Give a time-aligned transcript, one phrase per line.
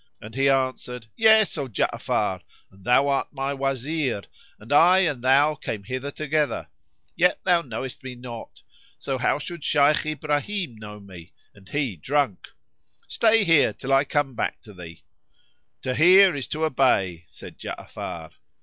[0.19, 4.23] and he answered, "Yes, O Ja'afar, and thou art my Wazir
[4.59, 6.69] and I and thou came hither together;
[7.15, 8.63] yet thou knowest me not;
[8.97, 12.47] so how should Shaykh Ibrahim know me, and he drunk?
[13.07, 15.03] Stay here, till I came back to thee."
[15.83, 18.31] "To hear is to obey," said Ja'afar.